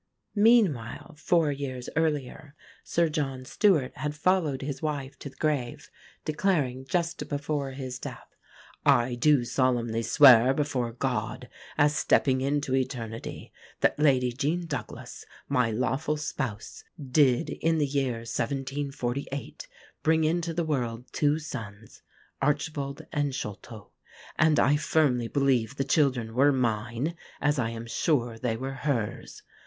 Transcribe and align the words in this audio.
Meanwhile 0.33 1.13
(four 1.19 1.51
years 1.51 1.87
earlier) 1.95 2.55
Sir 2.83 3.07
John 3.07 3.45
Stewart 3.45 3.95
had 3.97 4.15
followed 4.15 4.63
his 4.63 4.81
wife 4.81 5.19
to 5.19 5.29
the 5.29 5.35
grave, 5.35 5.91
declaring, 6.25 6.85
just 6.87 7.29
before 7.29 7.73
his 7.73 7.99
death: 7.99 8.35
"I 8.83 9.13
do 9.13 9.45
solemnly 9.45 10.01
swear 10.01 10.55
before 10.55 10.91
God, 10.91 11.49
as 11.77 11.95
stepping 11.95 12.41
into 12.41 12.73
Eternity, 12.73 13.53
that 13.81 13.99
Lady 13.99 14.31
Jean 14.31 14.65
Douglas, 14.65 15.23
my 15.47 15.69
lawful 15.69 16.17
spouse, 16.17 16.83
did 16.99 17.51
in 17.51 17.77
the 17.77 17.85
year 17.85 18.21
1748, 18.21 19.67
bring 20.01 20.23
into 20.23 20.51
the 20.51 20.63
world 20.63 21.05
two 21.11 21.37
sons, 21.37 22.01
Archibald 22.41 23.05
and 23.13 23.35
Sholto; 23.35 23.91
and 24.35 24.59
I 24.59 24.77
firmly 24.77 25.27
believe 25.27 25.75
the 25.75 25.83
children 25.83 26.33
were 26.33 26.51
mine, 26.51 27.15
as 27.39 27.59
I 27.59 27.69
am 27.69 27.85
sure 27.85 28.39
they 28.39 28.57
were 28.57 28.73
hers. 28.81 29.43